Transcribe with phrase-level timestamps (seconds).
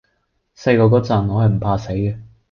[0.57, 2.17] 細個嗰陣，我係唔怕死嘅